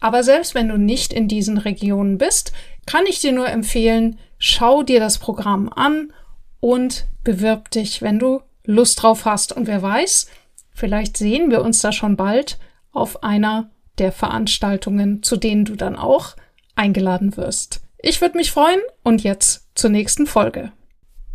Aber 0.00 0.22
selbst 0.22 0.54
wenn 0.54 0.68
du 0.68 0.78
nicht 0.78 1.12
in 1.12 1.28
diesen 1.28 1.58
Regionen 1.58 2.18
bist, 2.18 2.52
kann 2.86 3.04
ich 3.06 3.20
dir 3.20 3.32
nur 3.32 3.48
empfehlen, 3.48 4.18
schau 4.38 4.82
dir 4.82 5.00
das 5.00 5.18
Programm 5.18 5.68
an 5.68 6.12
und 6.60 7.06
bewirb 7.24 7.70
dich, 7.70 8.02
wenn 8.02 8.18
du 8.18 8.40
Lust 8.64 9.02
drauf 9.02 9.24
hast. 9.24 9.52
Und 9.52 9.66
wer 9.66 9.82
weiß, 9.82 10.28
vielleicht 10.72 11.16
sehen 11.16 11.50
wir 11.50 11.62
uns 11.62 11.80
da 11.80 11.92
schon 11.92 12.16
bald 12.16 12.58
auf 12.92 13.22
einer 13.22 13.70
der 13.98 14.12
Veranstaltungen, 14.12 15.22
zu 15.22 15.36
denen 15.36 15.64
du 15.64 15.76
dann 15.76 15.96
auch 15.96 16.36
eingeladen 16.74 17.36
wirst. 17.36 17.80
Ich 17.98 18.20
würde 18.20 18.36
mich 18.36 18.52
freuen 18.52 18.80
und 19.02 19.22
jetzt 19.22 19.68
zur 19.74 19.90
nächsten 19.90 20.26
Folge. 20.26 20.72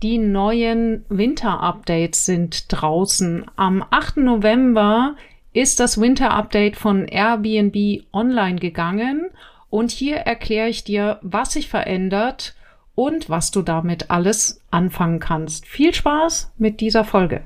Die 0.03 0.17
neuen 0.17 1.05
Winter-Updates 1.09 2.25
sind 2.25 2.65
draußen. 2.69 3.45
Am 3.55 3.85
8. 3.89 4.17
November 4.17 5.15
ist 5.53 5.79
das 5.79 5.99
Winter 5.99 6.31
Update 6.31 6.75
von 6.75 7.07
Airbnb 7.07 8.03
online 8.13 8.59
gegangen 8.59 9.29
und 9.69 9.91
hier 9.91 10.17
erkläre 10.17 10.69
ich 10.69 10.83
dir, 10.83 11.19
was 11.21 11.53
sich 11.53 11.67
verändert 11.67 12.55
und 12.95 13.29
was 13.29 13.51
du 13.51 13.61
damit 13.61 14.09
alles 14.11 14.61
anfangen 14.69 15.19
kannst. 15.19 15.65
Viel 15.65 15.93
Spaß 15.93 16.51
mit 16.57 16.79
dieser 16.81 17.03
Folge. 17.03 17.41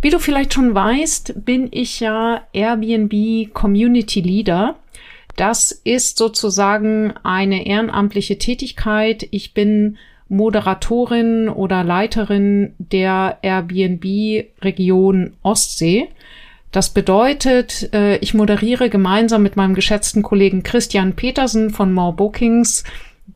Wie 0.00 0.10
du 0.10 0.20
vielleicht 0.20 0.54
schon 0.54 0.74
weißt, 0.74 1.44
bin 1.44 1.68
ich 1.72 1.98
ja 2.00 2.42
Airbnb 2.52 3.52
Community 3.52 4.20
Leader. 4.20 4.76
Das 5.36 5.72
ist 5.72 6.18
sozusagen 6.18 7.14
eine 7.24 7.66
ehrenamtliche 7.66 8.38
Tätigkeit. 8.38 9.26
Ich 9.32 9.54
bin 9.54 9.98
Moderatorin 10.28 11.48
oder 11.48 11.82
Leiterin 11.82 12.74
der 12.78 13.38
Airbnb 13.42 14.04
Region 14.62 15.32
Ostsee. 15.42 16.08
Das 16.70 16.90
bedeutet, 16.90 17.92
äh, 17.94 18.16
ich 18.18 18.34
moderiere 18.34 18.90
gemeinsam 18.90 19.42
mit 19.42 19.56
meinem 19.56 19.74
geschätzten 19.74 20.22
Kollegen 20.22 20.62
Christian 20.62 21.14
Petersen 21.14 21.70
von 21.70 21.92
More 21.92 22.12
Bookings 22.12 22.84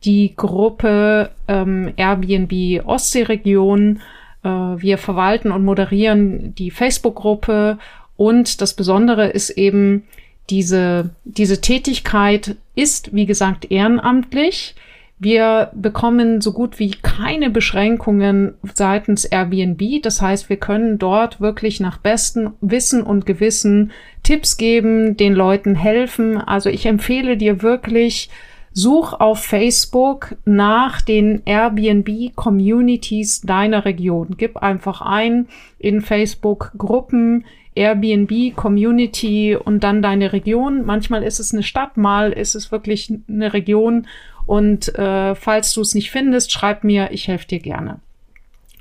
die 0.03 0.35
Gruppe 0.35 1.31
ähm, 1.47 1.93
Airbnb 1.95 2.85
Ostseeregion. 2.85 4.01
Äh, 4.43 4.49
wir 4.49 4.97
verwalten 4.97 5.51
und 5.51 5.65
moderieren 5.65 6.53
die 6.55 6.71
Facebook-Gruppe 6.71 7.79
und 8.15 8.61
das 8.61 8.73
Besondere 8.75 9.27
ist 9.27 9.49
eben, 9.51 10.03
diese, 10.49 11.11
diese 11.23 11.61
Tätigkeit 11.61 12.57
ist, 12.75 13.13
wie 13.15 13.25
gesagt, 13.25 13.71
ehrenamtlich. 13.71 14.75
Wir 15.19 15.71
bekommen 15.73 16.41
so 16.41 16.51
gut 16.51 16.79
wie 16.79 16.91
keine 16.91 17.49
Beschränkungen 17.49 18.55
seitens 18.73 19.25
Airbnb. 19.25 20.01
Das 20.01 20.21
heißt, 20.21 20.49
wir 20.49 20.57
können 20.57 20.99
dort 20.99 21.39
wirklich 21.39 21.79
nach 21.79 21.97
bestem 21.97 22.53
Wissen 22.59 23.03
und 23.03 23.25
Gewissen 23.25 23.91
Tipps 24.23 24.57
geben, 24.57 25.15
den 25.15 25.33
Leuten 25.33 25.75
helfen. 25.75 26.37
Also 26.37 26.69
ich 26.69 26.85
empfehle 26.85 27.37
dir 27.37 27.61
wirklich, 27.61 28.29
such 28.73 29.13
auf 29.13 29.43
Facebook 29.43 30.35
nach 30.45 31.01
den 31.01 31.43
Airbnb 31.45 32.35
Communities 32.35 33.41
deiner 33.41 33.85
Region. 33.85 34.35
Gib 34.37 34.57
einfach 34.57 35.01
ein 35.01 35.47
in 35.77 36.01
Facebook 36.01 36.71
Gruppen 36.77 37.45
Airbnb 37.75 38.55
Community 38.55 39.55
und 39.55 39.83
dann 39.83 40.01
deine 40.01 40.33
Region. 40.33 40.85
Manchmal 40.85 41.23
ist 41.23 41.39
es 41.39 41.53
eine 41.53 41.63
Stadt, 41.63 41.97
mal 41.97 42.31
ist 42.31 42.55
es 42.55 42.71
wirklich 42.71 43.11
eine 43.27 43.53
Region 43.53 44.07
und 44.45 44.93
äh, 44.97 45.35
falls 45.35 45.73
du 45.73 45.81
es 45.81 45.95
nicht 45.95 46.11
findest, 46.11 46.51
schreib 46.51 46.83
mir, 46.83 47.11
ich 47.11 47.27
helfe 47.27 47.47
dir 47.47 47.59
gerne. 47.59 47.99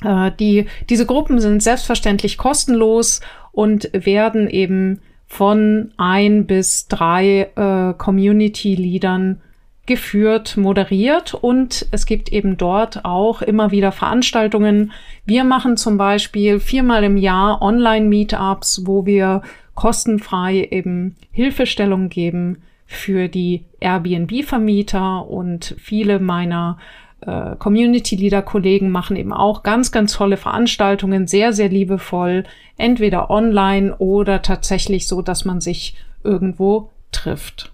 Äh, 0.05 0.33
die, 0.39 0.67
diese 0.89 1.07
Gruppen 1.07 1.41
sind 1.41 1.63
selbstverständlich 1.63 2.39
kostenlos 2.39 3.21
und 3.53 3.91
werden 3.93 4.49
eben 4.49 5.01
von 5.27 5.93
ein 5.97 6.47
bis 6.47 6.89
drei 6.89 7.51
äh, 7.57 7.95
Community-Leadern 7.97 9.41
geführt, 9.87 10.57
moderiert 10.57 11.35
und 11.35 11.87
es 11.91 12.07
gibt 12.07 12.31
eben 12.31 12.57
dort 12.57 13.05
auch 13.05 13.43
immer 13.43 13.73
wieder 13.73 13.91
Veranstaltungen. 13.91 14.93
Wir 15.25 15.43
machen 15.43 15.77
zum 15.77 15.99
Beispiel 15.99 16.61
viermal 16.61 17.03
im 17.03 17.17
Jahr 17.17 17.61
Online-Meetups, 17.63 18.83
wo 18.87 19.07
wir 19.07 19.43
kostenfrei 19.75 20.69
eben 20.71 21.17
Hilfestellung 21.33 22.11
geben 22.11 22.63
für 22.95 23.29
die 23.29 23.65
Airbnb-Vermieter 23.81 25.29
und 25.29 25.75
viele 25.79 26.19
meiner 26.21 26.79
äh, 27.27 27.57
Community 27.57 28.17
Leader 28.17 28.43
Kollegen 28.43 28.91
machen 28.91 29.17
eben 29.17 29.33
auch 29.33 29.63
ganz, 29.63 29.93
ganz 29.93 30.13
tolle 30.15 30.37
Veranstaltungen, 30.37 31.27
sehr, 31.27 31.53
sehr 31.53 31.69
liebevoll, 31.69 32.45
entweder 32.77 33.31
online 33.31 33.97
oder 33.97 34.43
tatsächlich 34.43 35.07
so, 35.07 35.23
dass 35.23 35.45
man 35.45 35.61
sich 35.61 35.97
irgendwo 36.25 36.91
trifft. 37.13 37.73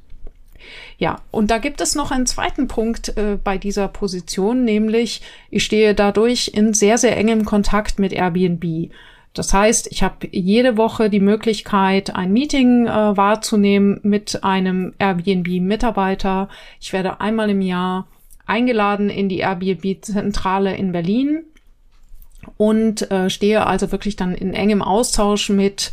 Ja, 0.98 1.20
und 1.30 1.50
da 1.50 1.58
gibt 1.58 1.80
es 1.80 1.94
noch 1.94 2.10
einen 2.10 2.26
zweiten 2.26 2.68
Punkt 2.68 3.16
äh, 3.16 3.38
bei 3.42 3.56
dieser 3.56 3.88
Position, 3.88 4.64
nämlich 4.64 5.22
ich 5.50 5.64
stehe 5.64 5.94
dadurch 5.94 6.50
in 6.54 6.74
sehr, 6.74 6.98
sehr 6.98 7.16
engem 7.16 7.44
Kontakt 7.44 7.98
mit 7.98 8.12
Airbnb. 8.12 8.90
Das 9.34 9.52
heißt, 9.52 9.88
ich 9.92 10.02
habe 10.02 10.28
jede 10.32 10.76
Woche 10.76 11.10
die 11.10 11.20
Möglichkeit, 11.20 12.14
ein 12.14 12.32
Meeting 12.32 12.86
äh, 12.86 13.16
wahrzunehmen 13.16 14.00
mit 14.02 14.42
einem 14.42 14.94
Airbnb-Mitarbeiter. 14.98 16.48
Ich 16.80 16.92
werde 16.92 17.20
einmal 17.20 17.50
im 17.50 17.60
Jahr 17.60 18.08
eingeladen 18.46 19.10
in 19.10 19.28
die 19.28 19.38
Airbnb-Zentrale 19.38 20.74
in 20.76 20.92
Berlin 20.92 21.44
und 22.56 23.10
äh, 23.10 23.30
stehe 23.30 23.66
also 23.66 23.92
wirklich 23.92 24.16
dann 24.16 24.34
in 24.34 24.54
engem 24.54 24.82
Austausch 24.82 25.50
mit 25.50 25.92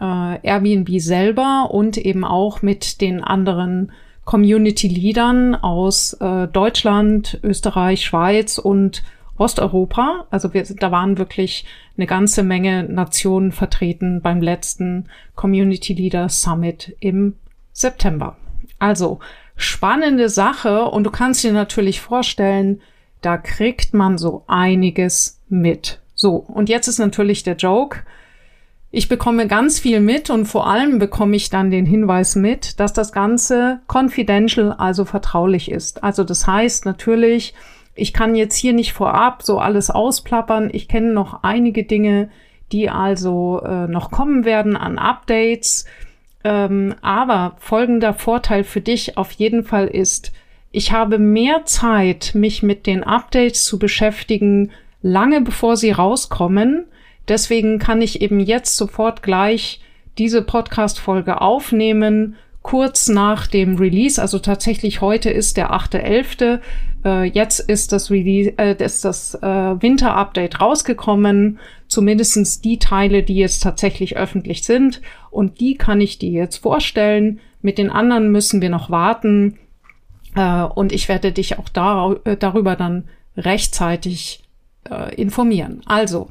äh, 0.00 0.46
Airbnb 0.46 0.88
selber 1.00 1.68
und 1.70 1.98
eben 1.98 2.24
auch 2.24 2.62
mit 2.62 3.00
den 3.00 3.22
anderen 3.22 3.92
Community-Leadern 4.24 5.54
aus 5.54 6.14
äh, 6.14 6.48
Deutschland, 6.48 7.38
Österreich, 7.42 8.04
Schweiz 8.04 8.58
und 8.58 9.02
Osteuropa. 9.40 10.26
Also 10.30 10.52
wir, 10.52 10.62
da 10.64 10.92
waren 10.92 11.18
wirklich 11.18 11.64
eine 11.96 12.06
ganze 12.06 12.42
Menge 12.42 12.84
Nationen 12.84 13.52
vertreten 13.52 14.20
beim 14.20 14.42
letzten 14.42 15.08
Community 15.34 15.94
Leader 15.94 16.28
Summit 16.28 16.94
im 17.00 17.36
September. 17.72 18.36
Also 18.78 19.18
spannende 19.56 20.28
Sache 20.28 20.84
und 20.84 21.04
du 21.04 21.10
kannst 21.10 21.42
dir 21.42 21.52
natürlich 21.52 22.00
vorstellen, 22.00 22.80
da 23.22 23.38
kriegt 23.38 23.94
man 23.94 24.18
so 24.18 24.44
einiges 24.46 25.40
mit. 25.48 26.00
So, 26.14 26.36
und 26.36 26.68
jetzt 26.68 26.86
ist 26.86 26.98
natürlich 26.98 27.42
der 27.42 27.56
Joke. 27.56 28.00
Ich 28.90 29.08
bekomme 29.08 29.46
ganz 29.46 29.78
viel 29.78 30.00
mit 30.00 30.30
und 30.30 30.46
vor 30.46 30.66
allem 30.66 30.98
bekomme 30.98 31.36
ich 31.36 31.48
dann 31.48 31.70
den 31.70 31.86
Hinweis 31.86 32.36
mit, 32.36 32.78
dass 32.80 32.92
das 32.92 33.12
Ganze 33.12 33.80
confidential, 33.86 34.72
also 34.72 35.04
vertraulich 35.04 35.70
ist. 35.70 36.02
Also 36.02 36.24
das 36.24 36.46
heißt 36.46 36.84
natürlich, 36.84 37.54
ich 38.00 38.12
kann 38.12 38.34
jetzt 38.34 38.56
hier 38.56 38.72
nicht 38.72 38.92
vorab 38.92 39.42
so 39.42 39.58
alles 39.58 39.90
ausplappern. 39.90 40.70
Ich 40.72 40.88
kenne 40.88 41.12
noch 41.12 41.42
einige 41.42 41.84
Dinge, 41.84 42.30
die 42.72 42.88
also 42.88 43.60
äh, 43.62 43.86
noch 43.88 44.10
kommen 44.10 44.44
werden 44.44 44.76
an 44.76 44.98
Updates. 44.98 45.84
Ähm, 46.42 46.94
aber 47.02 47.56
folgender 47.58 48.14
Vorteil 48.14 48.64
für 48.64 48.80
dich 48.80 49.18
auf 49.18 49.32
jeden 49.32 49.64
Fall 49.64 49.86
ist, 49.86 50.32
ich 50.72 50.92
habe 50.92 51.18
mehr 51.18 51.66
Zeit, 51.66 52.32
mich 52.34 52.62
mit 52.62 52.86
den 52.86 53.04
Updates 53.04 53.64
zu 53.64 53.78
beschäftigen, 53.78 54.70
lange 55.02 55.42
bevor 55.42 55.76
sie 55.76 55.90
rauskommen. 55.90 56.86
Deswegen 57.28 57.78
kann 57.78 58.00
ich 58.00 58.22
eben 58.22 58.40
jetzt 58.40 58.76
sofort 58.76 59.22
gleich 59.22 59.80
diese 60.16 60.42
Podcast-Folge 60.42 61.40
aufnehmen, 61.40 62.36
kurz 62.62 63.08
nach 63.08 63.46
dem 63.46 63.76
Release. 63.76 64.20
Also 64.20 64.38
tatsächlich 64.38 65.00
heute 65.00 65.30
ist 65.30 65.56
der 65.56 65.72
8.11. 65.72 66.60
Äh, 67.04 67.24
jetzt 67.24 67.60
ist 67.60 67.92
das, 67.92 68.10
Release, 68.10 68.52
äh, 68.58 68.76
ist 68.82 69.04
das 69.04 69.34
äh, 69.34 69.46
Winter-Update 69.46 70.60
rausgekommen, 70.60 71.58
zumindestens 71.88 72.60
die 72.60 72.78
Teile, 72.78 73.22
die 73.22 73.36
jetzt 73.36 73.62
tatsächlich 73.62 74.16
öffentlich 74.16 74.64
sind. 74.64 75.00
Und 75.30 75.60
die 75.60 75.76
kann 75.76 76.00
ich 76.00 76.18
dir 76.18 76.30
jetzt 76.30 76.58
vorstellen. 76.58 77.40
Mit 77.62 77.78
den 77.78 77.90
anderen 77.90 78.30
müssen 78.30 78.60
wir 78.60 78.70
noch 78.70 78.90
warten. 78.90 79.58
Äh, 80.34 80.62
und 80.62 80.92
ich 80.92 81.08
werde 81.08 81.32
dich 81.32 81.58
auch 81.58 81.68
dar 81.68 82.16
äh, 82.24 82.36
darüber 82.36 82.76
dann 82.76 83.08
rechtzeitig 83.36 84.42
äh, 84.88 85.14
informieren. 85.14 85.82
Also, 85.86 86.28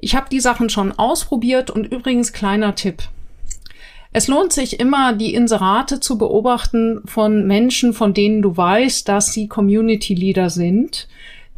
ich 0.00 0.14
habe 0.14 0.28
die 0.30 0.40
Sachen 0.40 0.70
schon 0.70 0.92
ausprobiert 0.92 1.70
und 1.70 1.86
übrigens 1.86 2.32
kleiner 2.32 2.74
Tipp. 2.74 3.02
Es 4.12 4.26
lohnt 4.26 4.52
sich 4.52 4.80
immer, 4.80 5.12
die 5.12 5.34
Inserate 5.34 6.00
zu 6.00 6.16
beobachten 6.16 7.02
von 7.04 7.46
Menschen, 7.46 7.92
von 7.92 8.14
denen 8.14 8.42
du 8.42 8.56
weißt, 8.56 9.08
dass 9.08 9.32
sie 9.32 9.48
Community 9.48 10.14
Leader 10.14 10.50
sind. 10.50 11.08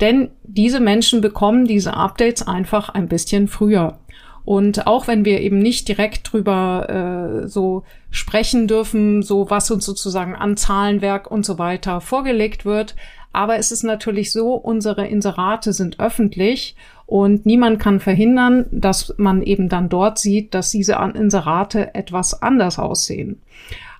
Denn 0.00 0.30
diese 0.42 0.80
Menschen 0.80 1.20
bekommen 1.20 1.66
diese 1.66 1.94
Updates 1.94 2.46
einfach 2.46 2.88
ein 2.88 3.08
bisschen 3.08 3.48
früher. 3.48 3.98
Und 4.44 4.86
auch 4.86 5.06
wenn 5.06 5.24
wir 5.24 5.40
eben 5.40 5.58
nicht 5.58 5.86
direkt 5.86 6.32
drüber 6.32 7.42
äh, 7.44 7.48
so 7.48 7.84
sprechen 8.10 8.66
dürfen, 8.66 9.22
so 9.22 9.50
was 9.50 9.70
uns 9.70 9.84
sozusagen 9.84 10.34
an 10.34 10.56
Zahlenwerk 10.56 11.30
und 11.30 11.44
so 11.44 11.58
weiter 11.58 12.00
vorgelegt 12.00 12.64
wird, 12.64 12.96
aber 13.32 13.58
es 13.58 13.70
ist 13.70 13.84
natürlich 13.84 14.32
so, 14.32 14.54
unsere 14.54 15.06
Inserate 15.06 15.72
sind 15.72 16.00
öffentlich 16.00 16.74
und 17.06 17.46
niemand 17.46 17.78
kann 17.78 18.00
verhindern, 18.00 18.66
dass 18.70 19.14
man 19.18 19.42
eben 19.42 19.68
dann 19.68 19.88
dort 19.88 20.18
sieht, 20.18 20.54
dass 20.54 20.70
diese 20.70 20.94
Inserate 21.14 21.94
etwas 21.94 22.42
anders 22.42 22.78
aussehen. 22.78 23.40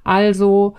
Also 0.05 0.75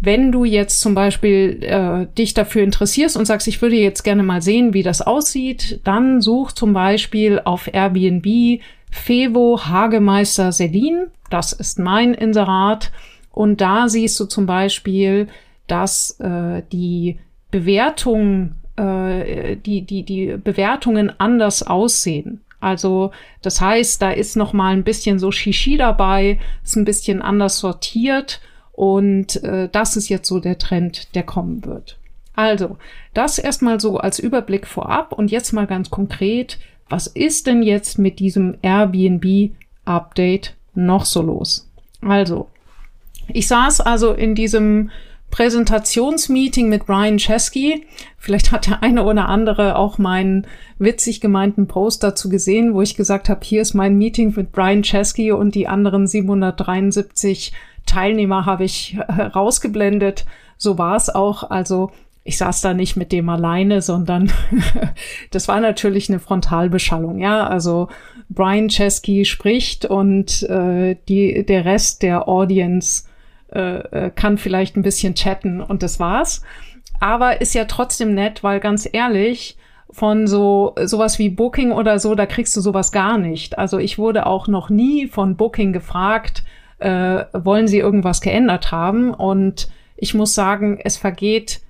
wenn 0.00 0.32
du 0.32 0.44
jetzt 0.44 0.80
zum 0.80 0.94
Beispiel 0.94 1.62
äh, 1.62 2.06
dich 2.18 2.34
dafür 2.34 2.62
interessierst 2.62 3.16
und 3.16 3.24
sagst, 3.24 3.48
ich 3.48 3.62
würde 3.62 3.76
jetzt 3.76 4.02
gerne 4.02 4.22
mal 4.22 4.42
sehen, 4.42 4.74
wie 4.74 4.82
das 4.82 5.00
aussieht, 5.00 5.80
dann 5.84 6.20
such 6.20 6.52
zum 6.52 6.72
Beispiel 6.72 7.40
auf 7.44 7.72
Airbnb 7.72 8.60
Fevo 8.90 9.60
Hagemeister 9.64 10.52
Selin. 10.52 11.06
Das 11.30 11.52
ist 11.52 11.78
mein 11.78 12.14
Inserat. 12.14 12.92
Und 13.32 13.60
da 13.60 13.88
siehst 13.88 14.18
du 14.20 14.26
zum 14.26 14.46
Beispiel, 14.46 15.28
dass 15.66 16.20
äh, 16.20 16.62
die 16.70 17.18
Bewertung 17.54 18.56
äh, 18.74 19.54
die, 19.56 19.82
die, 19.82 20.02
die 20.02 20.36
Bewertungen 20.36 21.12
anders 21.20 21.62
aussehen. 21.62 22.40
Also 22.58 23.12
das 23.42 23.60
heißt, 23.60 24.02
da 24.02 24.10
ist 24.10 24.36
noch 24.36 24.52
mal 24.52 24.72
ein 24.72 24.82
bisschen 24.82 25.20
so 25.20 25.30
Shishi 25.30 25.76
dabei, 25.76 26.40
ist 26.64 26.74
ein 26.74 26.84
bisschen 26.84 27.22
anders 27.22 27.58
sortiert 27.58 28.40
und 28.72 29.44
äh, 29.44 29.68
das 29.70 29.96
ist 29.96 30.08
jetzt 30.08 30.26
so 30.26 30.40
der 30.40 30.58
Trend, 30.58 31.14
der 31.14 31.22
kommen 31.22 31.64
wird. 31.64 31.96
Also, 32.34 32.76
das 33.12 33.38
erstmal 33.38 33.78
so 33.78 33.98
als 33.98 34.18
Überblick 34.18 34.66
vorab 34.66 35.12
und 35.12 35.30
jetzt 35.30 35.52
mal 35.52 35.68
ganz 35.68 35.90
konkret, 35.90 36.58
was 36.88 37.06
ist 37.06 37.46
denn 37.46 37.62
jetzt 37.62 38.00
mit 38.00 38.18
diesem 38.18 38.56
Airbnb 38.62 39.52
Update 39.84 40.56
noch 40.74 41.04
so 41.04 41.22
los? 41.22 41.70
Also, 42.00 42.48
ich 43.28 43.46
saß 43.46 43.80
also 43.80 44.12
in 44.12 44.34
diesem 44.34 44.90
Präsentationsmeeting 45.34 46.68
mit 46.68 46.86
Brian 46.86 47.16
Chesky. 47.16 47.84
Vielleicht 48.18 48.52
hat 48.52 48.68
der 48.68 48.84
eine 48.84 49.02
oder 49.02 49.28
andere 49.28 49.74
auch 49.74 49.98
meinen 49.98 50.46
witzig 50.78 51.20
gemeinten 51.20 51.66
Post 51.66 52.04
dazu 52.04 52.28
gesehen, 52.28 52.72
wo 52.72 52.82
ich 52.82 52.94
gesagt 52.94 53.28
habe, 53.28 53.40
hier 53.42 53.60
ist 53.60 53.74
mein 53.74 53.98
Meeting 53.98 54.32
mit 54.36 54.52
Brian 54.52 54.84
Chesky 54.84 55.32
und 55.32 55.56
die 55.56 55.66
anderen 55.66 56.06
773 56.06 57.52
Teilnehmer 57.84 58.46
habe 58.46 58.62
ich 58.62 58.96
äh, 59.08 59.22
rausgeblendet. 59.22 60.24
So 60.56 60.78
war 60.78 60.94
es 60.94 61.10
auch. 61.10 61.50
Also 61.50 61.90
ich 62.22 62.38
saß 62.38 62.60
da 62.60 62.72
nicht 62.72 62.94
mit 62.94 63.10
dem 63.10 63.28
alleine, 63.28 63.82
sondern 63.82 64.30
das 65.32 65.48
war 65.48 65.58
natürlich 65.58 66.08
eine 66.08 66.20
Frontalbeschallung. 66.20 67.18
Ja, 67.18 67.44
also 67.44 67.88
Brian 68.28 68.68
Chesky 68.68 69.24
spricht 69.24 69.84
und 69.84 70.44
äh, 70.44 70.94
die, 71.08 71.44
der 71.44 71.64
Rest 71.64 72.04
der 72.04 72.28
Audience 72.28 73.02
äh, 73.54 74.06
äh, 74.06 74.10
kann 74.10 74.38
vielleicht 74.38 74.76
ein 74.76 74.82
bisschen 74.82 75.14
chatten 75.14 75.60
und 75.60 75.82
das 75.82 76.00
war's. 76.00 76.42
Aber 77.00 77.40
ist 77.40 77.54
ja 77.54 77.64
trotzdem 77.64 78.14
nett, 78.14 78.42
weil 78.42 78.60
ganz 78.60 78.88
ehrlich, 78.90 79.56
von 79.90 80.26
so 80.26 80.74
sowas 80.82 81.18
wie 81.18 81.28
Booking 81.28 81.70
oder 81.70 81.98
so, 81.98 82.14
da 82.14 82.26
kriegst 82.26 82.56
du 82.56 82.60
sowas 82.60 82.90
gar 82.90 83.16
nicht. 83.16 83.58
Also 83.58 83.78
ich 83.78 83.96
wurde 83.96 84.26
auch 84.26 84.48
noch 84.48 84.68
nie 84.68 85.06
von 85.06 85.36
Booking 85.36 85.72
gefragt, 85.72 86.42
äh, 86.78 87.24
wollen 87.32 87.68
sie 87.68 87.78
irgendwas 87.78 88.20
geändert 88.20 88.72
haben? 88.72 89.14
Und 89.14 89.68
ich 89.96 90.14
muss 90.14 90.34
sagen, 90.34 90.80
es 90.82 90.96
vergeht 90.96 91.60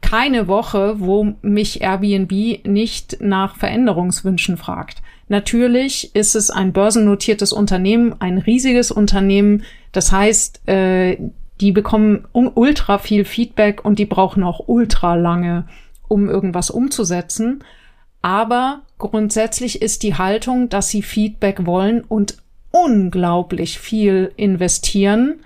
keine 0.00 0.48
Woche, 0.48 1.00
wo 1.00 1.34
mich 1.42 1.82
Airbnb 1.82 2.66
nicht 2.66 3.18
nach 3.20 3.56
Veränderungswünschen 3.56 4.56
fragt. 4.56 5.02
Natürlich 5.28 6.14
ist 6.14 6.36
es 6.36 6.50
ein 6.50 6.72
börsennotiertes 6.72 7.52
Unternehmen, 7.52 8.14
ein 8.20 8.38
riesiges 8.38 8.90
Unternehmen. 8.90 9.64
Das 9.92 10.12
heißt, 10.12 10.68
äh, 10.68 11.18
die 11.60 11.72
bekommen 11.72 12.26
ultra 12.32 12.98
viel 12.98 13.24
Feedback 13.24 13.84
und 13.84 13.98
die 13.98 14.06
brauchen 14.06 14.42
auch 14.42 14.68
ultra 14.68 15.14
lange, 15.14 15.66
um 16.06 16.28
irgendwas 16.28 16.70
umzusetzen. 16.70 17.64
Aber 18.22 18.82
grundsätzlich 18.98 19.82
ist 19.82 20.02
die 20.02 20.16
Haltung, 20.16 20.68
dass 20.68 20.88
sie 20.88 21.02
Feedback 21.02 21.66
wollen 21.66 22.02
und 22.02 22.36
unglaublich 22.70 23.78
viel 23.78 24.32
investieren 24.36 25.40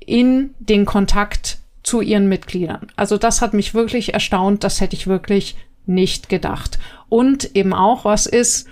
in 0.00 0.54
den 0.58 0.84
Kontakt 0.86 1.58
zu 1.82 2.00
ihren 2.00 2.28
Mitgliedern. 2.28 2.88
Also 2.96 3.16
das 3.16 3.40
hat 3.40 3.54
mich 3.54 3.74
wirklich 3.74 4.12
erstaunt, 4.12 4.64
das 4.64 4.80
hätte 4.80 4.96
ich 4.96 5.06
wirklich 5.06 5.56
nicht 5.86 6.28
gedacht. 6.28 6.78
Und 7.08 7.54
eben 7.56 7.72
auch, 7.72 8.04
was 8.04 8.26
ist, 8.26 8.68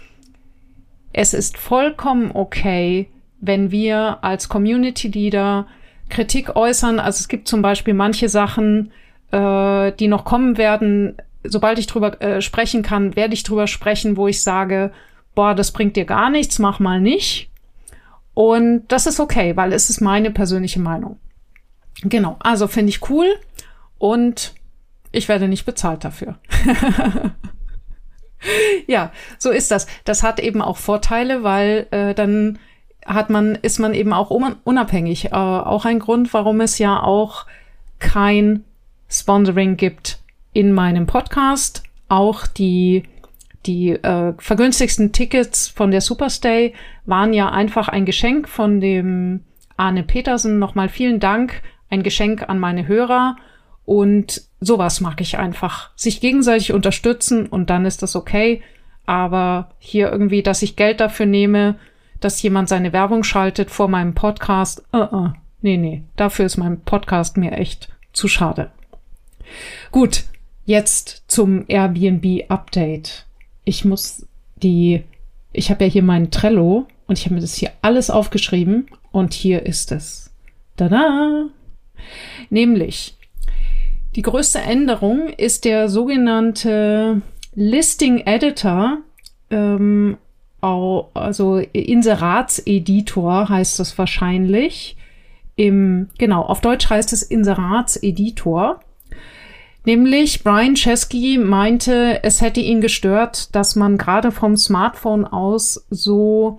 es 1.17 1.33
ist 1.33 1.57
vollkommen 1.57 2.31
okay, 2.35 3.09
wenn 3.41 3.71
wir 3.71 4.19
als 4.23 4.51
Community 4.51 5.09
Leader 5.09 5.67
Kritik 6.11 6.55
äußern. 6.55 7.01
Also 7.01 7.21
es 7.21 7.29
gibt 7.29 7.49
zum 7.49 7.63
Beispiel 7.63 7.95
manche 7.95 8.29
Sachen, 8.29 8.93
äh, 9.31 9.93
die 9.93 10.09
noch 10.09 10.27
kommen 10.27 10.59
werden. 10.59 11.17
Sobald 11.43 11.79
ich 11.79 11.87
drüber 11.87 12.21
äh, 12.21 12.43
sprechen 12.43 12.83
kann, 12.83 13.17
werde 13.17 13.33
ich 13.33 13.45
drüber 13.45 13.67
sprechen, 13.67 14.19
wo 14.19 14.29
ich 14.29 14.43
sage, 14.43 14.93
boah, 15.35 15.55
das 15.55 15.73
bringt 15.73 15.97
dir 15.97 16.05
gar 16.05 16.29
nichts, 16.29 16.59
mach 16.59 16.81
mal 16.81 17.01
nicht. 17.01 17.49
Und 18.35 18.85
das 18.89 19.07
ist 19.07 19.19
okay, 19.19 19.57
weil 19.57 19.73
es 19.73 19.89
ist 19.89 20.03
meine 20.03 20.31
persönliche 20.31 20.81
Meinung. 20.81 21.19
Genau, 22.03 22.37
also 22.41 22.69
finde 22.69 22.91
ich 22.91 23.09
cool 23.09 23.27
und 23.97 24.53
ich 25.13 25.29
werde 25.29 25.49
nicht 25.49 25.65
bezahlt 25.65 26.05
dafür. 26.05 26.39
ja, 28.87 29.13
so 29.39 29.51
ist 29.51 29.71
das. 29.71 29.87
Das 30.05 30.23
hat 30.23 30.41
eben 30.41 30.63
auch 30.63 30.77
Vorteile, 30.77 31.43
weil 31.43 31.87
äh, 31.91 32.15
dann 32.15 32.59
hat 33.05 33.31
man, 33.31 33.55
ist 33.57 33.79
man 33.79 33.95
eben 33.95 34.13
auch 34.13 34.31
unabhängig. 34.31 35.27
Äh, 35.27 35.31
auch 35.31 35.85
ein 35.85 35.99
Grund, 35.99 36.33
warum 36.35 36.61
es 36.61 36.79
ja 36.79 37.03
auch 37.03 37.47
kein 37.99 38.65
Sponsoring 39.09 39.77
gibt 39.77 40.19
in 40.53 40.73
meinem 40.73 41.07
Podcast. 41.07 41.83
Auch 42.09 42.47
die, 42.47 43.05
die 43.67 43.91
äh, 43.91 44.35
vergünstigsten 44.39 45.13
Tickets 45.13 45.69
von 45.69 45.91
der 45.91 46.01
Superstay 46.01 46.75
waren 47.05 47.33
ja 47.33 47.51
einfach 47.51 47.89
ein 47.89 48.07
Geschenk 48.07 48.49
von 48.49 48.81
dem 48.81 49.45
Arne 49.77 50.03
Petersen. 50.03 50.59
Nochmal 50.59 50.89
vielen 50.89 51.21
Dank. 51.21 51.63
Ein 51.91 52.03
Geschenk 52.03 52.49
an 52.49 52.59
meine 52.59 52.89
Hörer. 52.89 53.37
Und 53.87 54.43
sowas 54.61 55.01
mag 55.01 55.21
ich 55.21 55.39
einfach. 55.39 55.91
Sich 55.97 56.21
gegenseitig 56.21 56.73
unterstützen 56.73 57.47
und 57.47 57.71
dann 57.71 57.87
ist 57.87 58.03
das 58.03 58.17
okay. 58.17 58.61
Aber 59.07 59.71
hier 59.79 60.11
irgendwie, 60.11 60.43
dass 60.43 60.63
ich 60.63 60.77
Geld 60.77 61.01
dafür 61.01 61.27
nehme, 61.27 61.77
dass 62.21 62.43
jemand 62.43 62.69
seine 62.69 62.93
Werbung 62.93 63.23
schaltet 63.23 63.71
vor 63.71 63.89
meinem 63.89 64.15
Podcast. 64.15 64.85
Uh 64.93 64.99
-uh. 64.99 65.33
Nee, 65.63 65.77
nee, 65.77 66.03
dafür 66.17 66.47
ist 66.47 66.57
mein 66.57 66.81
Podcast 66.81 67.37
mir 67.37 67.53
echt 67.53 67.89
zu 68.13 68.29
schade. 68.29 68.71
Gut, 69.93 70.25
jetzt 70.65 71.25
zum 71.29 71.65
Airbnb-Update. 71.69 73.25
Ich 73.65 73.85
muss 73.85 74.27
die, 74.57 75.05
ich 75.53 75.71
habe 75.71 75.85
ja 75.85 75.91
hier 75.91 76.03
meinen 76.03 76.31
Trello 76.31 76.87
und 77.07 77.19
ich 77.19 77.25
habe 77.25 77.37
mir 77.37 77.41
das 77.41 77.55
hier 77.55 77.73
alles 77.83 78.11
aufgeschrieben 78.11 78.89
und 79.13 79.33
hier 79.33 79.65
ist 79.65 79.93
es. 79.93 80.31
Tada! 80.77 81.47
Nämlich, 82.51 83.17
die 84.17 84.23
größte 84.23 84.59
Änderung 84.59 85.29
ist 85.29 85.65
der 85.65 85.89
sogenannte 85.89 87.21
Listing 87.55 88.19
Editor 88.27 88.99
ähm, 89.51 90.17
also 90.61 91.59
Inseratseditor 91.59 93.49
heißt 93.49 93.79
das 93.79 93.97
wahrscheinlich. 93.99 94.97
Im, 95.55 96.09
genau, 96.19 96.43
auf 96.43 96.61
Deutsch 96.61 96.91
heißt 96.91 97.13
es 97.13 97.23
Inseratseditor. 97.23 98.81
Nämlich 99.85 100.43
Brian 100.43 100.75
Chesky 100.75 101.39
meinte, 101.39 102.19
es 102.25 102.41
hätte 102.41 102.61
ihn 102.61 102.81
gestört, 102.81 103.55
dass 103.55 103.77
man 103.77 103.97
gerade 103.97 104.33
vom 104.33 104.57
Smartphone 104.57 105.25
aus 105.25 105.87
so 105.91 106.59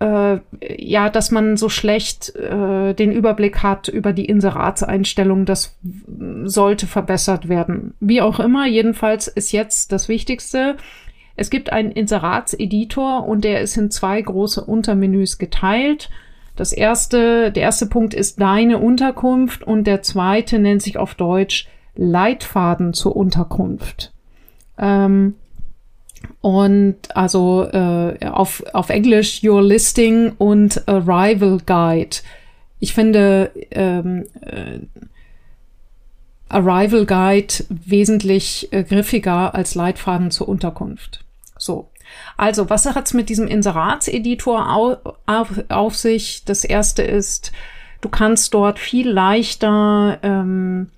äh, 0.00 0.38
ja, 0.60 1.10
dass 1.10 1.30
man 1.30 1.56
so 1.56 1.68
schlecht 1.68 2.34
äh, 2.34 2.94
den 2.94 3.12
Überblick 3.12 3.62
hat 3.62 3.88
über 3.88 4.12
die 4.12 4.24
Inseratseinstellungen, 4.24 5.44
das 5.44 5.78
sollte 6.44 6.86
verbessert 6.86 7.48
werden. 7.48 7.94
Wie 8.00 8.22
auch 8.22 8.40
immer, 8.40 8.66
jedenfalls 8.66 9.28
ist 9.28 9.52
jetzt 9.52 9.92
das 9.92 10.08
Wichtigste, 10.08 10.76
es 11.36 11.48
gibt 11.48 11.72
einen 11.72 11.90
Inseratseditor 11.90 13.26
und 13.26 13.44
der 13.44 13.60
ist 13.60 13.76
in 13.76 13.90
zwei 13.90 14.20
große 14.20 14.62
Untermenüs 14.62 15.38
geteilt. 15.38 16.10
Das 16.56 16.72
erste, 16.72 17.50
der 17.50 17.62
erste 17.62 17.86
Punkt 17.86 18.12
ist 18.12 18.40
deine 18.40 18.78
Unterkunft 18.78 19.62
und 19.62 19.86
der 19.86 20.02
zweite 20.02 20.58
nennt 20.58 20.82
sich 20.82 20.98
auf 20.98 21.14
Deutsch 21.14 21.68
Leitfaden 21.94 22.92
zur 22.92 23.16
Unterkunft. 23.16 24.12
Ähm, 24.78 25.36
und 26.40 27.14
also 27.14 27.64
äh, 27.64 28.26
auf, 28.26 28.62
auf 28.72 28.88
Englisch 28.88 29.42
Your 29.44 29.62
Listing 29.62 30.32
und 30.38 30.88
Arrival 30.88 31.58
Guide. 31.66 32.16
Ich 32.78 32.94
finde 32.94 33.50
ähm, 33.70 34.24
äh, 34.40 34.80
Arrival 36.48 37.04
Guide 37.04 37.54
wesentlich 37.68 38.72
äh, 38.72 38.82
griffiger 38.84 39.54
als 39.54 39.74
Leitfaden 39.74 40.30
zur 40.30 40.48
Unterkunft. 40.48 41.24
So. 41.58 41.90
Also, 42.36 42.68
was 42.70 42.86
hat's 42.86 43.14
mit 43.14 43.28
diesem 43.28 43.46
Inseratseditor 43.46 44.74
auf, 44.74 44.98
auf, 45.26 45.48
auf 45.68 45.94
sich? 45.94 46.44
Das 46.44 46.64
erste 46.64 47.02
ist, 47.02 47.52
du 48.00 48.08
kannst 48.08 48.52
dort 48.54 48.78
viel 48.80 49.08
leichter 49.08 50.18
ähm, 50.22 50.90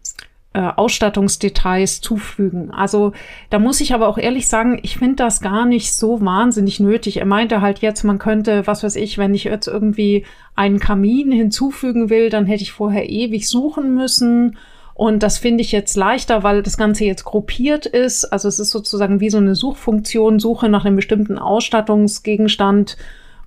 äh, 0.54 0.60
Ausstattungsdetails 0.60 2.00
zufügen. 2.00 2.70
Also 2.70 3.12
da 3.50 3.58
muss 3.58 3.80
ich 3.80 3.94
aber 3.94 4.08
auch 4.08 4.18
ehrlich 4.18 4.48
sagen, 4.48 4.78
ich 4.82 4.98
finde 4.98 5.16
das 5.16 5.40
gar 5.40 5.64
nicht 5.64 5.94
so 5.94 6.20
wahnsinnig 6.20 6.80
nötig. 6.80 7.18
Er 7.18 7.26
meinte 7.26 7.60
halt 7.60 7.80
jetzt, 7.80 8.04
man 8.04 8.18
könnte, 8.18 8.66
was 8.66 8.82
weiß 8.82 8.96
ich, 8.96 9.18
wenn 9.18 9.34
ich 9.34 9.44
jetzt 9.44 9.66
irgendwie 9.66 10.24
einen 10.54 10.78
Kamin 10.78 11.32
hinzufügen 11.32 12.10
will, 12.10 12.28
dann 12.28 12.46
hätte 12.46 12.62
ich 12.62 12.72
vorher 12.72 13.08
ewig 13.08 13.48
suchen 13.48 13.94
müssen 13.94 14.56
und 14.94 15.22
das 15.22 15.38
finde 15.38 15.62
ich 15.62 15.72
jetzt 15.72 15.96
leichter, 15.96 16.42
weil 16.42 16.62
das 16.62 16.76
Ganze 16.76 17.04
jetzt 17.04 17.24
gruppiert 17.24 17.86
ist. 17.86 18.26
Also 18.26 18.48
es 18.48 18.58
ist 18.58 18.70
sozusagen 18.70 19.20
wie 19.20 19.30
so 19.30 19.38
eine 19.38 19.54
Suchfunktion, 19.54 20.38
Suche 20.38 20.68
nach 20.68 20.84
einem 20.84 20.96
bestimmten 20.96 21.38
Ausstattungsgegenstand 21.38 22.96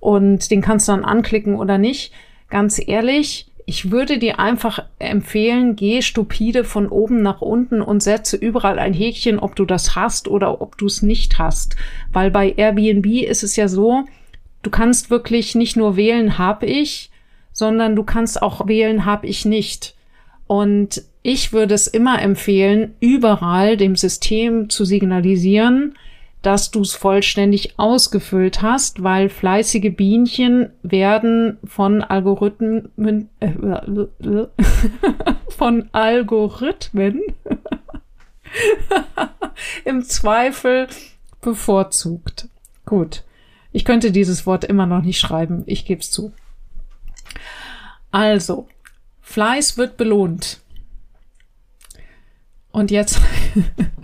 und 0.00 0.50
den 0.50 0.60
kannst 0.60 0.88
du 0.88 0.92
dann 0.92 1.04
anklicken 1.04 1.54
oder 1.54 1.78
nicht. 1.78 2.12
Ganz 2.50 2.80
ehrlich, 2.84 3.45
ich 3.68 3.90
würde 3.90 4.18
dir 4.18 4.38
einfach 4.38 4.84
empfehlen, 5.00 5.74
geh 5.74 6.00
stupide 6.00 6.62
von 6.62 6.88
oben 6.88 7.20
nach 7.20 7.40
unten 7.40 7.82
und 7.82 8.00
setze 8.00 8.36
überall 8.36 8.78
ein 8.78 8.94
Häkchen, 8.94 9.40
ob 9.40 9.56
du 9.56 9.64
das 9.64 9.96
hast 9.96 10.28
oder 10.28 10.60
ob 10.60 10.78
du 10.78 10.86
es 10.86 11.02
nicht 11.02 11.40
hast. 11.40 11.74
Weil 12.12 12.30
bei 12.30 12.54
Airbnb 12.56 13.06
ist 13.06 13.42
es 13.42 13.56
ja 13.56 13.66
so, 13.66 14.04
du 14.62 14.70
kannst 14.70 15.10
wirklich 15.10 15.56
nicht 15.56 15.76
nur 15.76 15.96
wählen, 15.96 16.38
hab 16.38 16.62
ich, 16.62 17.10
sondern 17.52 17.96
du 17.96 18.04
kannst 18.04 18.40
auch 18.40 18.68
wählen, 18.68 19.04
hab 19.04 19.24
ich 19.24 19.44
nicht. 19.44 19.96
Und 20.46 21.02
ich 21.22 21.52
würde 21.52 21.74
es 21.74 21.88
immer 21.88 22.22
empfehlen, 22.22 22.94
überall 23.00 23.76
dem 23.76 23.96
System 23.96 24.70
zu 24.70 24.84
signalisieren, 24.84 25.96
dass 26.46 26.70
du 26.70 26.82
es 26.82 26.94
vollständig 26.94 27.76
ausgefüllt 27.76 28.62
hast, 28.62 29.02
weil 29.02 29.28
fleißige 29.28 29.92
Bienchen 29.96 30.70
werden 30.84 31.58
von 31.64 32.04
Algorithmen 32.04 33.28
äh, 33.40 33.50
von 35.48 35.88
Algorithmen 35.90 37.20
im 39.84 40.04
Zweifel 40.04 40.86
bevorzugt. 41.40 42.48
Gut. 42.84 43.24
Ich 43.72 43.84
könnte 43.84 44.12
dieses 44.12 44.46
Wort 44.46 44.64
immer 44.64 44.86
noch 44.86 45.02
nicht 45.02 45.18
schreiben, 45.18 45.64
ich 45.66 45.84
gebe 45.84 46.00
es 46.00 46.12
zu. 46.12 46.32
Also, 48.12 48.68
Fleiß 49.20 49.78
wird 49.78 49.96
belohnt. 49.96 50.60
Und 52.70 52.92
jetzt, 52.92 53.20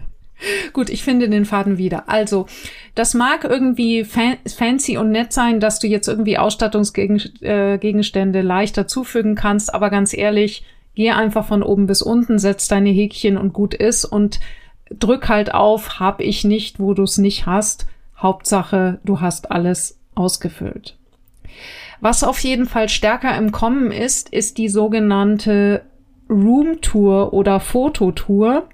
gut, 0.73 0.91
ich 0.91 1.05
finde 1.05 1.29
den 1.29 1.45
Faden 1.45 1.79
wieder. 1.79 2.09
Also, 2.09 2.47
das 2.95 3.15
mag 3.15 3.45
irgendwie 3.45 4.05
fan 4.05 4.37
fancy 4.47 4.97
und 4.97 5.11
nett 5.11 5.33
sein, 5.33 5.61
dass 5.61 5.79
du 5.79 5.87
jetzt 5.87 6.09
irgendwie 6.09 6.39
Ausstattungsgegenstände 6.39 8.39
äh, 8.39 8.43
leichter 8.43 8.87
zufügen 8.87 9.35
kannst, 9.35 9.75
aber 9.75 9.91
ganz 9.91 10.15
ehrlich, 10.15 10.65
geh 10.95 11.11
einfach 11.11 11.47
von 11.47 11.63
oben 11.63 11.87
bis 11.87 12.03
unten, 12.03 12.39
setz 12.39 12.69
deine 12.69 12.91
Häkchen 12.91 13.37
und 13.37 13.53
gut 13.53 13.75
ist 13.75 14.05
und 14.05 14.41
drück 14.91 15.29
halt 15.29 15.55
auf, 15.55 16.01
hab 16.01 16.21
ich 16.21 16.45
nicht, 16.45 16.79
wo 16.79 16.95
du 16.95 17.03
es 17.03 17.19
nicht 17.19 17.47
hast. 17.47 17.87
Hauptsache, 18.17 19.01
du 19.05 19.21
hast 19.21 19.51
alles 19.51 19.99
ausgefüllt. 20.15 20.97
Was 22.01 22.25
auf 22.25 22.39
jeden 22.41 22.67
Fall 22.67 22.89
stärker 22.89 23.37
im 23.37 23.53
Kommen 23.53 23.91
ist, 23.91 24.29
ist 24.29 24.59
die 24.59 24.69
sogenannte 24.69 25.83
Roomtour 26.29 27.33
oder 27.33 27.61
Fototour. 27.61 28.69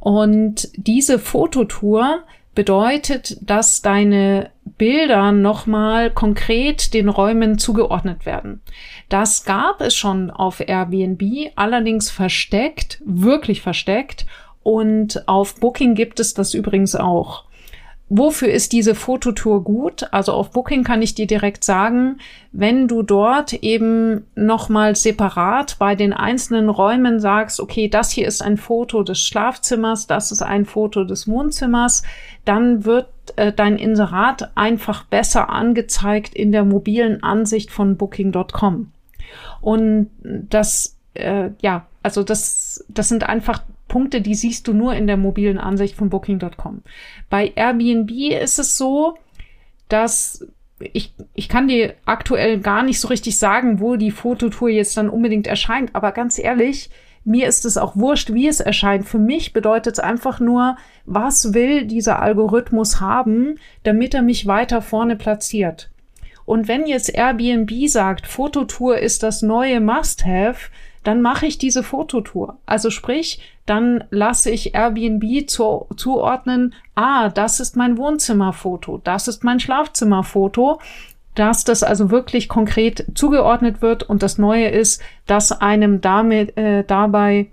Und 0.00 0.68
diese 0.76 1.18
Fototour 1.18 2.20
bedeutet, 2.54 3.36
dass 3.40 3.82
deine 3.82 4.50
Bilder 4.64 5.32
nochmal 5.32 6.10
konkret 6.10 6.92
den 6.94 7.08
Räumen 7.08 7.58
zugeordnet 7.58 8.26
werden. 8.26 8.62
Das 9.08 9.44
gab 9.44 9.80
es 9.80 9.94
schon 9.94 10.30
auf 10.30 10.60
Airbnb, 10.60 11.52
allerdings 11.56 12.10
versteckt, 12.10 13.00
wirklich 13.04 13.60
versteckt. 13.60 14.26
Und 14.62 15.28
auf 15.28 15.54
Booking 15.60 15.94
gibt 15.94 16.20
es 16.20 16.34
das 16.34 16.52
übrigens 16.52 16.94
auch. 16.94 17.44
Wofür 18.10 18.48
ist 18.48 18.72
diese 18.72 18.94
Fototour 18.94 19.62
gut? 19.62 20.06
Also 20.12 20.32
auf 20.32 20.50
Booking 20.50 20.82
kann 20.82 21.02
ich 21.02 21.14
dir 21.14 21.26
direkt 21.26 21.62
sagen, 21.62 22.18
wenn 22.52 22.88
du 22.88 23.02
dort 23.02 23.52
eben 23.52 24.26
nochmal 24.34 24.96
separat 24.96 25.76
bei 25.78 25.94
den 25.94 26.14
einzelnen 26.14 26.70
Räumen 26.70 27.20
sagst, 27.20 27.60
okay, 27.60 27.88
das 27.88 28.10
hier 28.10 28.26
ist 28.26 28.40
ein 28.40 28.56
Foto 28.56 29.02
des 29.02 29.20
Schlafzimmers, 29.20 30.06
das 30.06 30.32
ist 30.32 30.40
ein 30.40 30.64
Foto 30.64 31.04
des 31.04 31.28
Wohnzimmers, 31.28 32.02
dann 32.46 32.86
wird 32.86 33.08
äh, 33.36 33.52
dein 33.52 33.76
Inserat 33.76 34.52
einfach 34.56 35.04
besser 35.04 35.50
angezeigt 35.50 36.34
in 36.34 36.50
der 36.50 36.64
mobilen 36.64 37.22
Ansicht 37.22 37.70
von 37.70 37.98
Booking.com. 37.98 38.90
Und 39.60 40.10
das, 40.22 40.96
äh, 41.12 41.50
ja, 41.60 41.86
also 42.02 42.22
das, 42.22 42.86
das 42.88 43.10
sind 43.10 43.28
einfach 43.28 43.62
Punkte, 43.88 44.20
die 44.20 44.34
siehst 44.34 44.68
du 44.68 44.74
nur 44.74 44.94
in 44.94 45.06
der 45.06 45.16
mobilen 45.16 45.58
Ansicht 45.58 45.96
von 45.96 46.10
Booking.com. 46.10 46.82
Bei 47.30 47.52
Airbnb 47.54 48.10
ist 48.10 48.58
es 48.58 48.76
so, 48.76 49.16
dass 49.88 50.46
ich, 50.78 51.12
ich 51.34 51.48
kann 51.48 51.68
dir 51.68 51.94
aktuell 52.04 52.60
gar 52.60 52.82
nicht 52.82 53.00
so 53.00 53.08
richtig 53.08 53.38
sagen, 53.38 53.80
wo 53.80 53.96
die 53.96 54.10
Fototour 54.10 54.68
jetzt 54.68 54.96
dann 54.96 55.10
unbedingt 55.10 55.46
erscheint, 55.46 55.94
aber 55.94 56.12
ganz 56.12 56.38
ehrlich, 56.38 56.90
mir 57.24 57.48
ist 57.48 57.64
es 57.64 57.76
auch 57.76 57.96
wurscht, 57.96 58.32
wie 58.32 58.48
es 58.48 58.60
erscheint. 58.60 59.06
Für 59.06 59.18
mich 59.18 59.52
bedeutet 59.52 59.94
es 59.94 59.98
einfach 59.98 60.40
nur, 60.40 60.76
was 61.04 61.52
will 61.52 61.84
dieser 61.84 62.22
Algorithmus 62.22 63.00
haben, 63.00 63.56
damit 63.82 64.14
er 64.14 64.22
mich 64.22 64.46
weiter 64.46 64.80
vorne 64.80 65.16
platziert. 65.16 65.90
Und 66.46 66.68
wenn 66.68 66.86
jetzt 66.86 67.14
Airbnb 67.14 67.70
sagt, 67.88 68.26
Fototour 68.26 68.98
ist 68.98 69.22
das 69.22 69.42
neue 69.42 69.80
Must-Have, 69.80 70.70
dann 71.08 71.22
mache 71.22 71.46
ich 71.46 71.56
diese 71.56 71.82
Fototour. 71.82 72.58
Also 72.66 72.90
sprich, 72.90 73.40
dann 73.64 74.04
lasse 74.10 74.50
ich 74.50 74.74
Airbnb 74.74 75.48
zu, 75.48 75.86
zuordnen, 75.96 76.74
ah, 76.96 77.30
das 77.30 77.60
ist 77.60 77.78
mein 77.78 77.96
Wohnzimmerfoto, 77.96 79.00
das 79.02 79.26
ist 79.26 79.42
mein 79.42 79.58
Schlafzimmerfoto, 79.58 80.80
dass 81.34 81.64
das 81.64 81.82
also 81.82 82.10
wirklich 82.10 82.50
konkret 82.50 83.06
zugeordnet 83.14 83.80
wird 83.80 84.02
und 84.02 84.22
das 84.22 84.36
Neue 84.36 84.68
ist, 84.68 85.00
dass 85.24 85.50
einem 85.50 86.02
damit 86.02 86.58
äh, 86.58 86.84
dabei 86.84 87.46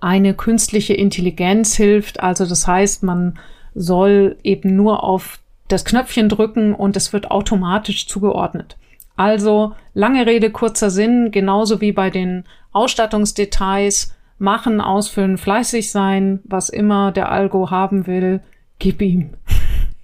eine 0.00 0.32
künstliche 0.32 0.94
Intelligenz 0.94 1.74
hilft. 1.74 2.20
Also 2.20 2.46
das 2.46 2.66
heißt, 2.66 3.02
man 3.02 3.38
soll 3.74 4.38
eben 4.44 4.76
nur 4.76 5.04
auf 5.04 5.40
das 5.68 5.84
Knöpfchen 5.84 6.30
drücken 6.30 6.74
und 6.74 6.96
es 6.96 7.12
wird 7.12 7.30
automatisch 7.30 8.08
zugeordnet. 8.08 8.78
Also 9.16 9.74
lange 9.94 10.26
Rede, 10.26 10.50
kurzer 10.50 10.90
Sinn, 10.90 11.30
genauso 11.30 11.80
wie 11.80 11.92
bei 11.92 12.10
den 12.10 12.44
Ausstattungsdetails, 12.72 14.14
machen, 14.38 14.80
ausfüllen, 14.80 15.38
fleißig 15.38 15.90
sein, 15.90 16.40
was 16.44 16.68
immer 16.68 17.12
der 17.12 17.30
Algo 17.30 17.70
haben 17.70 18.06
will, 18.06 18.40
gib 18.78 19.00
ihm. 19.00 19.30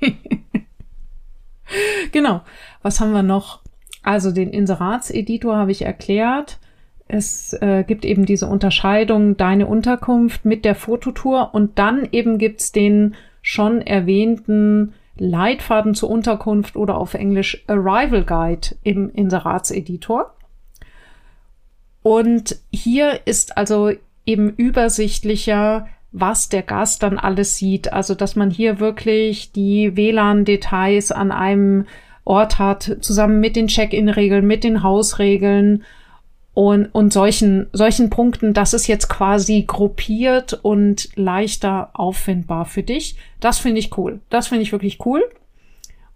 genau. 2.13 2.43
Was 2.83 3.01
haben 3.01 3.13
wir 3.13 3.25
noch? 3.25 3.61
Also 4.03 4.31
den 4.31 4.51
Inseratseditor 4.51 5.57
habe 5.57 5.73
ich 5.73 5.83
erklärt. 5.83 6.59
Es 7.09 7.53
äh, 7.55 7.85
gibt 7.87 8.05
eben 8.05 8.27
diese 8.27 8.47
Unterscheidung, 8.47 9.37
deine 9.37 9.67
Unterkunft 9.67 10.45
mit 10.45 10.65
der 10.65 10.75
Fototour 10.75 11.55
und 11.55 11.79
dann 11.79 12.07
eben 12.13 12.39
gibt's 12.39 12.71
den 12.71 13.17
schon 13.43 13.81
erwähnten 13.81 14.93
Leitfaden 15.21 15.95
zur 15.95 16.11
Unterkunft 16.11 16.77
oder 16.77 16.97
auf 16.97 17.15
Englisch 17.15 17.65
Arrival 17.67 18.25
Guide 18.25 18.77
im 18.83 19.11
Inseratseditor. 19.11 20.35
Und 22.03 22.57
hier 22.71 23.21
ist 23.27 23.57
also 23.57 23.93
eben 24.25 24.51
übersichtlicher, 24.51 25.87
was 26.13 26.49
der 26.49 26.63
Gast 26.63 27.03
dann 27.03 27.19
alles 27.19 27.57
sieht. 27.57 27.93
Also, 27.93 28.15
dass 28.15 28.37
man 28.37 28.51
hier 28.51 28.81
wirklich 28.81 29.53
die 29.53 29.97
WLAN-Details 29.97 31.13
an 31.13 31.33
einem 31.33 31.87
Ort 32.25 32.59
hat, 32.59 32.99
zusammen 33.01 33.41
mit 33.41 33.57
den 33.57 33.69
Check-in-Regeln, 33.69 34.47
mit 34.47 34.65
den 34.65 34.83
Hausregeln 34.83 35.85
und, 36.59 36.87
und 36.87 37.13
solchen, 37.13 37.69
solchen 37.73 38.11
Punkten. 38.11 38.53
Das 38.53 38.75
ist 38.75 38.89
jetzt 38.89 39.09
quasi 39.09 39.63
gruppiert 39.65 40.55
und 40.55 41.09
leichter 41.15 41.91
auffindbar 41.93 42.65
für 42.65 42.83
dich. 42.83 43.15
Das 43.39 43.61
finde 43.61 43.79
ich 43.79 43.97
cool. 43.97 44.19
Das 44.29 44.49
finde 44.49 44.63
ich 44.63 44.73
wirklich 44.73 44.99
cool. 45.07 45.23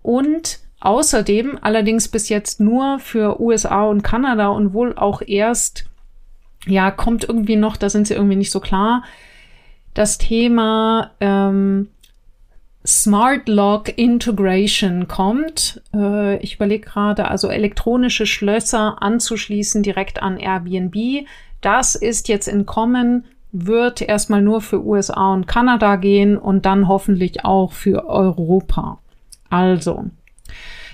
Und 0.03 0.59
außerdem, 0.81 1.61
allerdings 1.61 2.09
bis 2.09 2.29
jetzt 2.29 2.59
nur 2.59 2.99
für 2.99 3.41
USA 3.41 3.85
und 3.85 4.03
Kanada 4.03 4.49
und 4.49 4.75
wohl 4.75 4.97
auch 4.97 5.23
erst, 5.25 5.85
ja, 6.67 6.91
kommt 6.91 7.23
irgendwie 7.23 7.55
noch, 7.55 7.77
da 7.77 7.89
sind 7.89 8.09
sie 8.09 8.15
irgendwie 8.15 8.35
nicht 8.35 8.51
so 8.51 8.59
klar, 8.59 9.05
das 9.95 10.19
Thema 10.19 11.13
ähm, 11.21 11.87
Smart 12.87 13.49
Lock 13.49 13.97
Integration 13.97 15.07
kommt. 15.07 15.81
Äh, 15.95 16.37
ich 16.39 16.57
überlege 16.57 16.87
gerade, 16.87 17.29
also 17.29 17.49
elektronische 17.49 18.27
Schlösser 18.27 19.01
anzuschließen 19.01 19.83
direkt 19.83 20.23
an 20.23 20.37
Airbnb. 20.37 21.27
Das 21.61 21.95
ist 21.95 22.29
jetzt 22.29 22.49
in 22.49 22.67
Kommen, 22.67 23.25
wird 23.53 24.01
erstmal 24.01 24.43
nur 24.43 24.61
für 24.61 24.85
USA 24.85 25.33
und 25.33 25.47
Kanada 25.47 25.97
gehen 25.97 26.37
und 26.37 26.67
dann 26.67 26.89
hoffentlich 26.89 27.45
auch 27.45 27.73
für 27.73 28.09
Europa. 28.09 28.99
Also, 29.49 30.07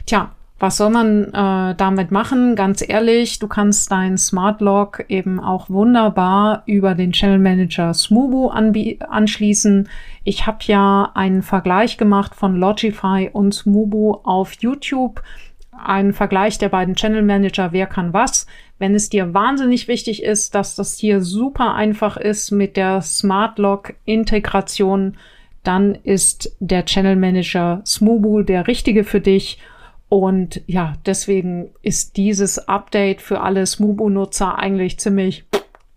tja, 0.05 0.33
was 0.61 0.77
soll 0.77 0.91
man 0.91 1.33
äh, 1.33 1.75
damit 1.77 2.11
machen? 2.11 2.57
Ganz 2.57 2.85
ehrlich, 2.87 3.39
du 3.39 3.47
kannst 3.47 3.93
dein 3.93 4.19
Smart 4.19 4.61
Lock 4.61 5.05
eben 5.09 5.39
auch 5.39 5.71
wunderbar 5.71 6.65
über 6.67 6.97
den 6.97 7.13
Channel 7.13 7.39
Manager 7.39 7.95
Smubu 7.95 8.49
anschließen. 8.49 9.89
Ich 10.25 10.47
habe 10.47 10.59
ja 10.63 11.13
einen 11.15 11.43
Vergleich 11.43 11.97
gemacht 11.97 12.35
von 12.35 12.57
Logify 12.57 13.31
und 13.33 13.55
Smubu 13.55 14.15
auf 14.25 14.55
YouTube. 14.55 15.23
Einen 15.71 16.13
Vergleich 16.13 16.59
der 16.59 16.71
beiden 16.71 16.97
Channel 16.97 17.23
Manager, 17.23 17.71
wer 17.71 17.87
kann 17.87 18.13
was. 18.13 18.49
Wenn 18.81 18.97
es 18.97 19.11
dir 19.11 19.33
wahnsinnig 19.35 19.87
wichtig 19.87 20.25
ist, 20.25 20.57
dass 20.57 20.75
das 20.75 20.99
hier 20.99 21.21
super 21.21 21.75
einfach 21.75 22.17
ist 22.17 22.51
mit 22.51 22.77
der 22.77 23.01
Smart 23.01 23.61
Lock 23.61 23.95
Integration, 24.05 25.17
dann 25.63 25.95
ist 25.95 26.57
der 26.59 26.85
Channel 26.85 27.15
Manager 27.15 27.81
Smubu 27.87 28.43
der 28.43 28.67
richtige 28.67 29.05
für 29.05 29.21
dich. 29.21 29.61
Und 30.09 30.63
ja, 30.67 30.95
deswegen 31.05 31.71
ist 31.83 32.17
dieses 32.17 32.69
Update 32.69 33.21
für 33.21 33.41
alle 33.41 33.67
Smubo-Nutzer 33.67 34.59
eigentlich 34.59 34.99
ziemlich 34.99 35.45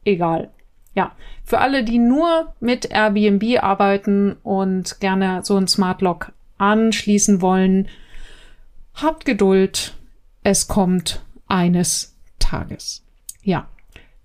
egal. 0.04 0.50
Ja, 0.93 1.13
für 1.45 1.60
alle, 1.60 1.84
die 1.86 1.97
nur 1.97 2.54
mit 2.60 2.91
Airbnb 2.91 3.63
arbeiten 3.63 4.36
und 4.43 5.00
gerne 5.00 5.41
so 5.43 5.56
ein 5.56 5.67
Smart 5.67 6.02
Lock 6.02 6.34
anschließen 6.58 7.41
wollen, 7.41 7.88
habt 8.93 9.24
Geduld. 9.24 9.95
Es 10.43 10.67
kommt 10.67 11.24
eines 11.47 12.15
Tages. 12.39 13.04
Ja. 13.43 13.67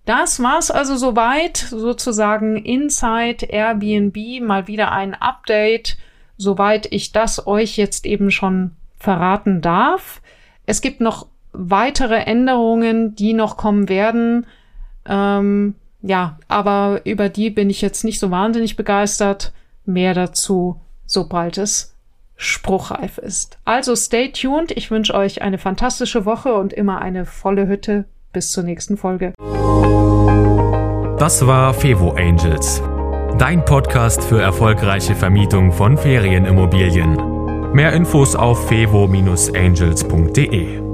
Das 0.04 0.40
war's 0.40 0.70
also 0.70 0.96
soweit, 0.96 1.56
sozusagen 1.56 2.56
Inside 2.56 3.46
Airbnb, 3.46 4.40
mal 4.40 4.68
wieder 4.68 4.92
ein 4.92 5.14
Update, 5.14 5.98
soweit 6.36 6.86
ich 6.92 7.10
das 7.10 7.46
euch 7.48 7.76
jetzt 7.76 8.06
eben 8.06 8.30
schon 8.30 8.76
verraten 8.98 9.60
darf. 9.60 10.20
Es 10.66 10.80
gibt 10.80 11.00
noch 11.00 11.26
weitere 11.52 12.16
Änderungen, 12.16 13.14
die 13.14 13.32
noch 13.32 13.56
kommen 13.56 13.88
werden. 13.88 14.46
Ähm, 15.06 15.74
ja, 16.02 16.38
aber 16.48 17.00
über 17.04 17.28
die 17.28 17.50
bin 17.50 17.70
ich 17.70 17.80
jetzt 17.80 18.04
nicht 18.04 18.20
so 18.20 18.30
wahnsinnig 18.30 18.76
begeistert. 18.76 19.52
Mehr 19.84 20.14
dazu, 20.14 20.80
sobald 21.06 21.58
es 21.58 21.94
spruchreif 22.36 23.18
ist. 23.18 23.58
Also 23.64 23.96
stay 23.96 24.30
tuned. 24.30 24.70
Ich 24.72 24.90
wünsche 24.90 25.14
euch 25.14 25.42
eine 25.42 25.58
fantastische 25.58 26.24
Woche 26.24 26.54
und 26.54 26.72
immer 26.72 27.00
eine 27.00 27.24
volle 27.24 27.66
Hütte. 27.66 28.04
Bis 28.32 28.52
zur 28.52 28.64
nächsten 28.64 28.96
Folge. 28.96 29.32
Das 31.18 31.46
war 31.46 31.72
Fevo 31.72 32.10
Angels, 32.10 32.82
dein 33.38 33.64
Podcast 33.64 34.22
für 34.22 34.42
erfolgreiche 34.42 35.14
Vermietung 35.14 35.72
von 35.72 35.96
Ferienimmobilien. 35.96 37.35
Mehr 37.72 37.92
Infos 37.92 38.34
auf 38.34 38.66
fevo-angels.de. 38.68 40.85